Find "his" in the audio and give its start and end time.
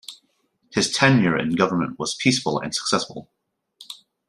0.71-0.89